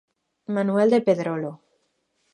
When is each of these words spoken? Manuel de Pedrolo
Manuel 0.55 0.89
de 0.93 1.01
Pedrolo 1.07 1.51